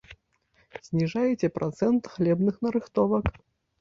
[0.87, 3.25] Зніжаеце працэнт хлебных нарыхтовак.